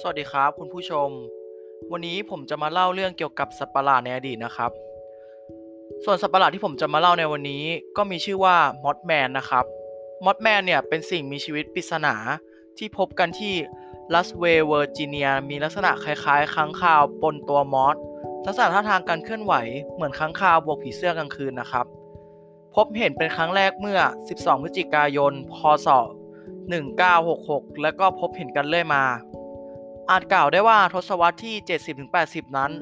[0.00, 1.08] สวัสดีครับคุณผู้ชม
[1.92, 4.70] วันนี้ผมจะมาเล่าเรื่องเกี่ยวกับสัตว์ประหลาดในอดีตนะครับ
[6.04, 7.64] ส่วนสัตว์ประหลาดที่ผมจะมาเล่าในวันนี้
[7.96, 9.64] ก็มีชื่อว่า Mothman นะครับ
[10.24, 12.14] Mothman เนี่ยเป็นสิ่งมีชีวิตปริศนา
[12.78, 13.54] ที่พบกันที่
[14.14, 17.96] รัฐเวสต์เวอร์จิเนียมีลักษณะคล้ายๆค้างคาวปนตัว moth
[18.46, 19.54] ลักษณะท่าทางการเคลื่อนไหว
[19.94, 21.86] เหมือนค้างคาวบวกผีเสื้อกลางคืนนะครับ
[22.74, 25.56] พบเห็นเป็นครั้งแรกเมื่อ 12 พฤศจิกายน พ
[25.86, 25.88] ศ
[26.66, 29.04] 1966 แล้วก็พบเห็นกันเรื่อยมา
[30.10, 31.54] อาจกล่าวได้ว่าทศวรรษที่
[32.06, 32.72] 70-80 นั้น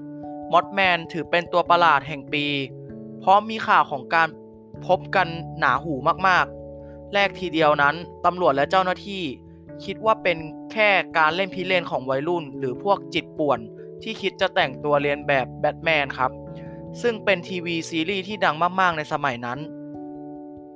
[0.53, 2.47] มอสแมนถือเป็นตัวประหลาดแห่งปี
[3.21, 4.29] เพราะมีข่าวของการ
[4.87, 5.29] พบกัน
[5.59, 5.95] หนาหู
[6.29, 9.23] มากๆ แรกทีเดียวนั้นตำรวจและเจ้าหน้าที่
[9.85, 10.39] คิดว่าเป็น
[10.73, 10.89] แค่
[11.19, 13.59] การเล่นพิเรนของวัยรุ่น หรือพวกจิตป่วน
[14.03, 16.31] ที่คิดจะแต่งตัวเรียนแบบแบทแมนครับ
[17.03, 19.59] ซึ่งเป็นทีวีซีรีส์ที่ดังมากๆ ในสมัยนั้น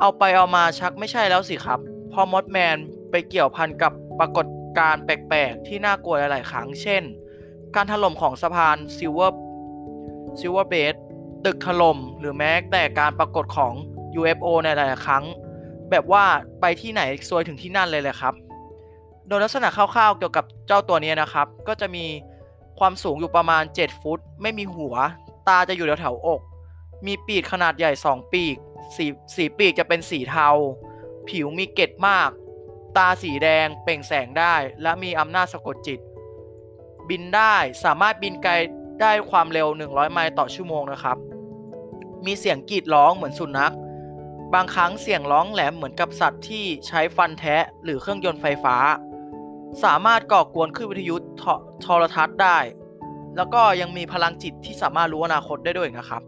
[0.01, 2.77] เอาไปเอามาชักไม่ใช่แล้วสิครับเพราะ Mothman
[3.11, 4.47] ไปเกี่ยวพันกับปรากฏ
[4.79, 7.03] การณ์แปลกๆ ที่น่ากลัวหลาย ๆ ครั้ง เช่น
[7.75, 9.43] การถล่มของสะพานซิลเวอร์
[10.41, 13.73] Silver Bridge ถล่มหรือแม้แต่การปรากฏของ
[14.21, 15.25] UFO ในหลายๆครั้ง
[15.91, 16.25] แบบว่า
[16.61, 18.35] ไปที่ไหนซวยถึงที่นั่นเลยแหละครับ
[19.29, 22.05] โดยลักษณะคร่าวๆ เกี่ยวกับเจ้าตัวนี้นะครับ ก็จะมี
[22.79, 24.95] ความสูงอยู่ประมาณ 7 ฟุต ไม่มีหัว
[25.49, 26.41] ตาจะอยู่แถวๆอก
[27.07, 28.57] มีปีกขนาดใหญ่ 2 ปีก
[28.97, 30.49] สีสีปีกจะเป็นสีเทา
[31.29, 32.31] ผิวมีเกล็ดมาก
[32.97, 36.01] ตาสีแดงเปล่งแสงได้ และมีอำนาจสะกดจิต
[37.09, 38.53] บินได้สามารถบินไกล
[39.01, 41.17] ได้ความเร็ว 100 ไมล์ต่อชั่วโมงนะครับ
[42.27, 43.75] มีเสียงกรีดร้องเหมือนสุนัข
[44.55, 48.77] บางครั้งเสียงร้องแหลมเหมือนกับสัตว์ที่ใช้ฟันแทะหรือเครื่องยนต์ไฟฟ้า
[49.85, 51.43] สามารถก่อกวนคลื่นวิทยุโท
[51.81, 52.59] โทรทัศน์ได้
[53.37, 56.23] แล้วก็ยังมีพลังจิตที่สามารถรู้อนาคตได้ด้วยนะครับ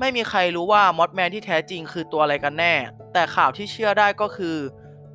[0.00, 2.74] ไม่มีใครรู้ว่า Mothman ที่แท้จริงคือตัวอะไรกันแน่
[3.12, 4.56] แต่ข่าวที่เชื่อได้ก็คือ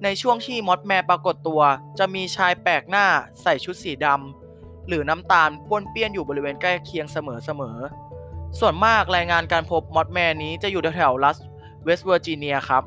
[0.04, 1.62] ในช่วงที่ Mothman ปรากฏตัว
[2.00, 3.06] จะมีชายแปลกหน้า
[3.42, 7.18] ใส่ชุดสีดำหรือน้ำตาลป้วนเปี้ยนอยู่บริเวณใกล้เคียงเส
[7.60, 11.38] มอๆ ส่วนมากรายงานการพบ Mothman นี้จะอยู่แถวๆรัฐ
[11.84, 12.84] เวสต์เวอร์จิเนียครับ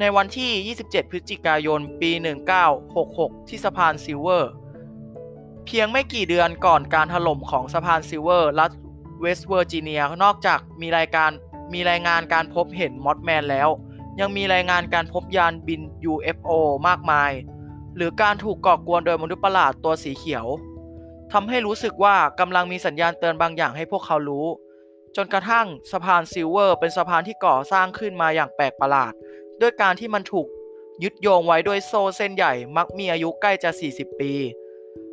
[0.00, 2.10] ในวันที่ 27 พฤศจิกายน ปี
[2.80, 4.52] 1966 ที่สะพานซิลเวอร์
[5.66, 8.72] เพียงไม่กี่เดือนก่อนการถล่มของสะพานซิลเวอร์รัฐ
[9.20, 11.30] เวสต์เวอร์จิเนียนอกจากมีรายการ
[11.72, 13.68] มีรายงานการพบเห็น Mothman แล้ว
[14.20, 15.80] ยังมีรายงานการพบยานบิน
[16.12, 16.50] UFO
[16.88, 17.32] มากมาย
[17.96, 20.46] หรือการถูกก่อกวนโดยมนุษย์ประหลาดตัวสีเขียว
[21.32, 24.46] ทำให้รู้สึกว่ากำลังมีสัญญาณเตือนบางอย่างให้พวกเขารู้
[25.16, 29.12] จนกระทั่งสะพานซิลเวอร์ เป็นสะพานที่ก่อสร้างขึ้นมาอย่างแปลกประหลาด
[29.60, 30.46] ด้วยการที่มันถูก
[31.02, 34.32] ยึดโยงไว้ด้วยโซ่เส้นใหญ่มักมีอายุใกล้จะ 40 ปี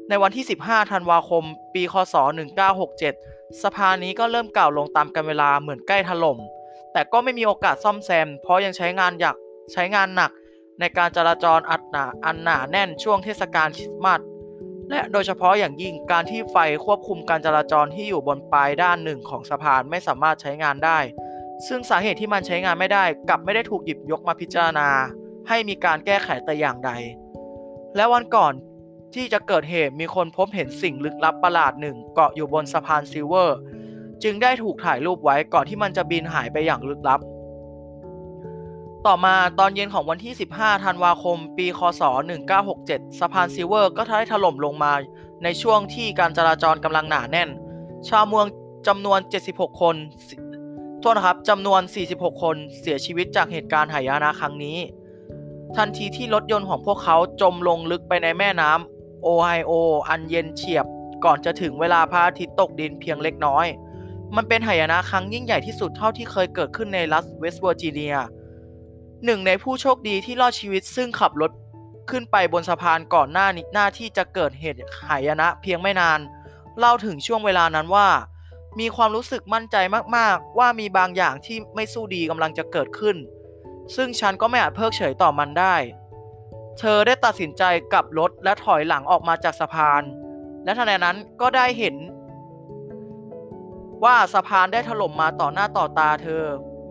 [0.10, 1.44] ในวันที่ 15 ธันวาคม
[1.74, 2.16] ปี คศ
[2.88, 6.40] 1967 สะพานนี้ก็เริ่มเก่าลงตามกาลเวลาเหมือนใกล้ถล่ม
[6.94, 9.36] แต่ก็ไม่มีโอกาสซ่อมแซม เพราะยังใช้งานอยาก
[9.74, 10.32] ใช้งานหนัก
[10.80, 14.22] ในการจราจรอัดหนาอันหนาแน่นช่วงเทศกาลคริสต์มาส
[14.90, 21.00] และโดยเฉพาะอย่างยิ่งการที่ไฟควบคุมการจราจรที่อยู่บนปลายด้านหนึ่งของสะพานไม่สามารถใช้งานได้
[21.68, 24.90] ซึ่งสาเหตุที่มันใช้งานไม่ได้กลับไม่ได้ถูกหยิบยกมาพิจารณา
[25.48, 26.92] ให้มีการแก้ไขแต่อย่างใด
[27.96, 28.54] และวันก่อน
[29.14, 33.58] ที่จะเกิดเหตุมีคนพบเห็นสิ่งลึกลับประหลาดหนึ่งเกาะอยู่บนสะพานซิลเวอร์
[34.24, 37.20] จึงได้ถูกถ่ายรูปไว้ก่อนที่มันจะบินหายไปอย่างลึกลับ
[39.06, 42.02] ต่อมาตอนเย็นของวันที่ 15 ธันวาคม ปี คศ
[42.62, 44.94] 1967 สะพานซิลเวอร์ ก็ได้ถล่มลงมา
[45.44, 47.50] ในช่วงที่การจราจรกำลังหนาแน่น
[48.10, 48.48] ชาวเมือง
[48.88, 49.20] จำนวน
[49.50, 49.96] 76 คน
[51.00, 51.82] โทษนะครับจำนวน
[52.12, 54.78] 46 คนเสียชีวิตจากเหตุการณ์หายนะครั้งนี้
[55.76, 59.72] ทันทีที่รถยนต์ของพวกเขาจมลงลึกไปในแม่น้ำโอไฮโอ
[60.10, 60.86] อันเย็นเฉียบ
[61.26, 63.66] ก่อนจะถึงเวลาพระอาทิตย์ตกดินเพียงเล็กน้อย
[64.36, 68.16] มันเป็นหายนะครั้งยิ่งใหญ่ที่สุดเท่าที่เคยเกิดขึ้นในรัฐเวสต์เวอร์จิเนีย
[69.26, 71.52] หนึ่งในผู้โชคดีที่รอดชีวิตซึ่งขับรถ
[72.10, 76.20] ขึ้นไปบนสะพานก่อนหน้านี้หน้าที่จะเกิดเหตุหายนะเพียงไม่นาน
[76.80, 78.08] เล่าถึงช่วงเวลานั้นว่า
[78.80, 79.76] มีความรู้สึกมั่นใจ
[80.16, 83.16] มากๆ ว่ามีบางอย่างที่ไม่สู้ดีกำลังจะเกิดขึ้น
[83.96, 85.76] ซึ่งฉันก็ไม่อาจเพิกเฉยต่อมันได้
[86.80, 87.64] เธอได้ตัดสินใจ
[87.94, 90.04] กลับรถและถอยหลังออกมาจากสะพาน
[90.64, 91.96] และทันใดนั้นก็ได้เห็น
[94.04, 96.44] ว่าสะพานได้ถล่มมาต่อหน้าต่อตาเธอ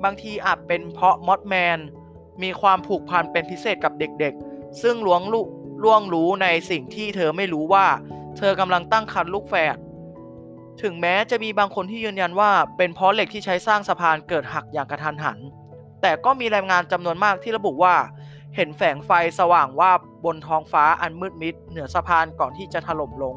[0.04, 1.78] บางทีอาจเป็นเพราะมอสแมน
[2.42, 5.40] มีความผูกพันเป็นพิเศษกับเด็กๆ ซึ่งล้วงลู
[5.82, 7.86] ล่วงรู้ในสิ่งที่เธอไม่รู้ว่า
[8.38, 9.76] เธอกำลังตั้งครรภ์ลูกแฝด
[10.82, 15.38] ถึงแม้จะมีบางคนที่ยืนยันว่าเป็นเพราะเหล็กที่ใช้สร้างสะพานเกิดหักอย่างกระทันหัน
[16.02, 17.94] แต่ก็มีรายงานจำนวนมากที่ระบุว่า
[18.56, 19.90] เห็นแสงไฟสว่างว่า
[20.24, 23.34] บนท้องฟ้าอันมืดมิดเหนือสะพานก่อนที่จะถล่มลง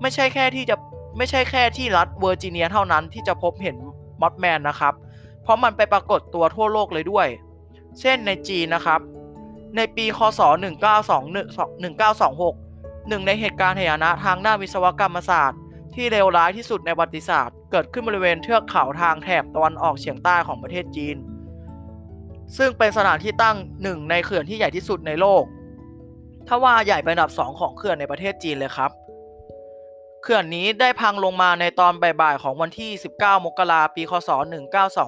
[0.00, 0.76] ไม่ใช่แค่ที่จะ
[1.18, 3.76] ไม่ใช่แค่ที่รัฐเวอร์จิเนียเท่านั้นที่จะพบเห็น
[4.20, 4.94] มอสแมนนะครับ
[5.42, 7.26] เพราะมันไปปรากฏตัวทั่วโลกเลยด้วย
[8.00, 9.00] เช่นในจีนนะครับ
[9.76, 10.62] ในปี คศ .1926
[13.08, 15.60] หนึ่งในเหตุการณ์หายนะทางด้านวิศวกรรมศาสตร์
[15.94, 21.16] ที่เลวร้ายที่สุดในประวัติศาสตร์ เกิดขึ้นบริเวณเทือกเขาทางแถบตะวันออกเฉียงใต้ของประเทศจีน
[22.56, 25.44] ซึ่งเป็นสถานที่ตั้งหนึ่งในเขื่อนที่ใหญ่ที่สุดในโลก
[26.48, 28.90] ถ้าว่าใหญ่เป็นอันดับสองของเขื่อนในประเทศจีนเลยครับ
[30.22, 34.30] เขื่อนนี้ได้พังลงมาในตอนบ่ายๆของวันที่ 19 มกราปี คศ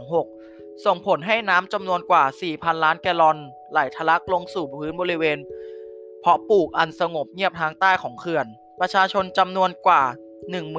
[0.03, 2.25] 1926 ส่งผลให้น้ำจำนวนกว่า
[2.55, 3.39] 4,000 ล้านแกลลอน
[3.71, 5.39] ไหลทะลักลงสู่พื้นบริเวณ
[6.21, 8.47] เพาะปลูกอันสงบเงียบทางใต้ของเขื่อน
[8.81, 10.03] ประชาชนจำนวนกว่า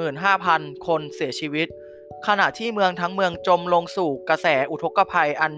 [0.05, 1.67] 15,000 คนเสียชีวิต
[2.27, 5.53] ขณะที่เมืองทั้งเมืองจมลงสู่กระแสอุทกภัยอัน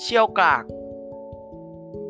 [0.00, 0.64] เชี่ยวกราก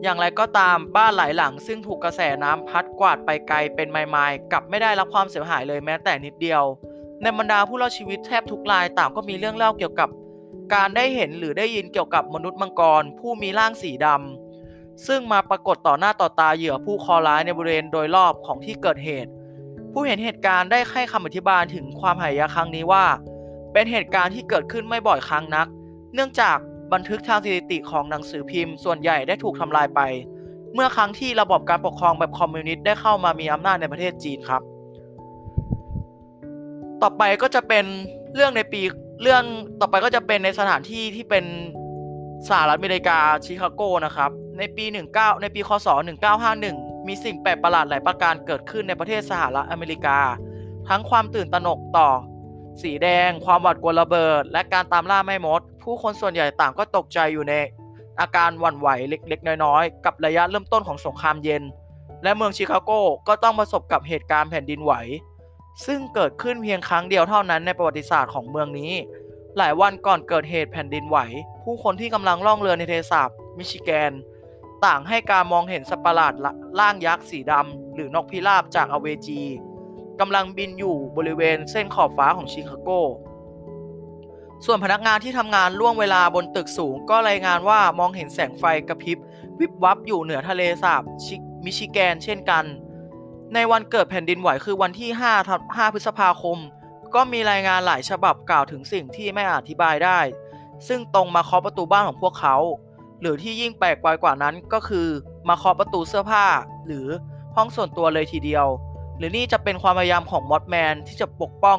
[0.05, 6.63] อย่างไรก็ตามบ้านหลายหลัง ซึ่งถูกกระแสน้ำพัดกวาดไปไกลเป็นไมล์ๆกลับไม่ได้รับความเสียหายเลยแม้แต่นิดเดียว
[7.23, 10.09] ในบรรดาผู้รอดชีวิตแทบทุกรายต่างก็มีเรื่องเล่าเกี่ยวกับ
[10.75, 19.31] การได้เห็นหรือได้ยินเกี่ยวกับมนุษย์มังกร ผู้มีร่างสีดำซึ่งมาปรากฏต่อหน้าต่อตาเหยื่อผู้คอร้ายในบริเวณโดยรอบของที่เกิดเหตุ
[19.93, 23.05] ผู้เห็นเหตุการณ์ได้ให้คำอธิบายถึงความหายนะครั้งนี้ว่า
[23.73, 25.67] เป็นเหตุการณ์ที่เกิดขึ้นไม่บ่อยครั้งนัก
[26.15, 26.59] เนื่องจาก
[26.95, 30.01] บันทึกทางสถิติของหนังสือพิมพ์ ส่วนใหญ่ได้ถูกทำลายไป
[30.75, 34.63] เมื่อครั้งที่ระบบการปกครองแบบคอมมิวนิสต์ได้เข้ามามีอำนาจในประเทศจีนครับ
[37.03, 37.85] ต่อไปก็จะเป็น
[38.35, 38.81] เรื่องในปี
[39.23, 39.43] เรื่อง
[39.81, 41.45] ต่อไปก็จะเป็นในสถานที่ที่เป็น
[42.49, 45.89] สหรัฐอเมริกาชิคาโกนะครับ ในปี 19 ในปี คศ
[46.49, 50.19] 1951 มีสิ่งแปลกประหลาดหลายประการเกิดขึ้นในประเทศสหรัฐอเมริกา
[50.89, 52.09] ทั้งความตื่นตระหนกต่อ
[52.83, 57.55] สีแดง ความหวาดกลัวระเบิด และการตามล่าแม่มด ผู้คนส่วนใหญ่ต่างก็ตกใจอยู่ใน
[58.21, 61.63] อาการหวั่นไหวเล็กๆ น้อยๆ กับระยะเริ่มต้นของสงครามเย็น
[62.23, 62.91] และเมืองชิคาโก
[63.29, 64.93] ก็ต้องประสบกับเหตุการณ์แผ่นดินไหว
[65.87, 68.93] ซึ่งเกิดขึ้นเพียงครั้งเดียวเท่านั้นในประวัติศาสตร์ของเมืองนี้
[69.59, 71.19] หลายวันก่อนเกิดเหตุแผ่นดินไหว
[71.65, 74.13] ผู้คนที่กำลังล่องเรือในเลสาบมิชิแกน
[74.85, 76.35] ต่างให้การมองเห็นสัตว์ประหลาด
[76.79, 79.43] ล่างยักษ์สีดำหรือนกพิราบจากอเวจี
[80.21, 82.91] กำลังบินอยู่บริเวณเส้นขอบฟ้าของชิคาโก
[84.65, 89.19] ส่วนพนักงานที่ทำงานล่วงเวลาบนตึกสูง ก็รายงานว่ามองเห็นแสงไฟกระพริบ
[89.61, 91.03] วิบวับอยู่เหนือทะเลสาบ
[91.65, 92.65] มิชิแกนเช่นกัน
[93.55, 95.11] ในวันเกิดแผ่นดินไหวคือวันที่
[95.45, 96.59] 5 5 พฤษภาคม
[97.15, 100.21] ก็มีรายงานหลายฉบับกล่าวถึงสิ่งที่ไม่อาจอธิบายได้
[100.89, 102.57] ซึ่งตรงมาเคาะประตูบ้านของพวกเขา
[103.21, 105.09] หรือที่ยิ่งแปลกกว่านั้นก็คือ
[105.49, 106.47] มาเคาะประตูเสื้อผ้า
[106.87, 107.07] หรือ
[107.57, 108.67] ห้องส่วนตัวเลยทีเดียว
[109.19, 111.79] หรือนี่จะเป็นความพยายามของมอสแมนที่จะปกป้อง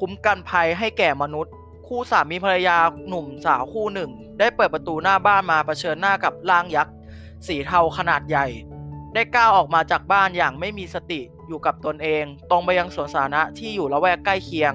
[0.00, 1.52] คุ้มกันภัยให้แก่มนุษย์
[1.86, 2.78] คู่สามีภรรยา
[3.08, 6.94] หนุ่มสาวคู่หนึ่ง ได้เปิดประตูหน้าบ้านมาเผชิญหน้ากับร่างยักษ์
[7.46, 8.46] สีเทาขนาดใหญ่
[9.14, 14.72] ได้ก้าวออกมาจากบ้านอย่างไม่มีสติอยู่กับตนเอง ตรงไปยังสวนสาธารณะที่อยู่ละแวกใกล้เคียง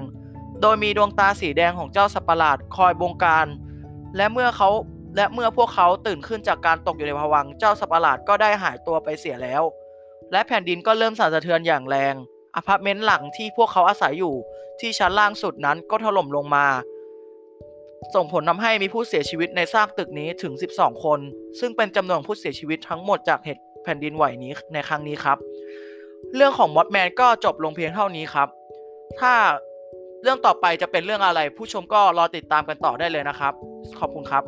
[0.60, 3.46] โดยมีดวงตาสีแดงของเจ้าสัตว์ประหลาดคอยบงการ
[4.16, 4.68] และเมื่อเขา
[5.16, 9.62] และเมื่อพวกเขาตื่นขึ้นจากการตกอยู่ในภวังค์เจ้าสัตว์ประหลาดก็ได้หายตัวไปเสียแล้ว
[10.32, 12.14] และแผ่นดินก็เริ่มสั่นสะเทือนอย่างแรง
[12.56, 14.34] อพาร์ตเมนต์หลังที่พวกเขาอาศัยอยู่
[14.80, 16.66] ที่ชั้นล่างสุดนั้นก็ถล่มลงมา
[18.14, 21.20] ส่งผลทำให้มีผู้เสียชีวิตในซากตึกนี้ถึง 12 คน
[21.60, 25.38] ซึ่งเป็นจำนวนผู้เสียชีวิตทั้งหมดจากเหตุแผ่นดินไหวนี้ในครั้งนี้ครับ
[26.34, 28.48] เรื่องของมอสแมนก็จบลงเพียงเท่านี้ครับ
[29.20, 29.32] ถ้า
[30.22, 33.52] เรื่องต่อไปจะเป็นเรื่องอะไรผู้ชมก็รอติดตามกันต่อได้เลยนะครับ
[33.98, 34.44] ขอบคุณครับ